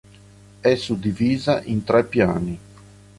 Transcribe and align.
È 0.59 0.73
suddivisa 0.73 1.61
in 1.61 1.83
tre 1.83 2.03
piani. 2.03 2.59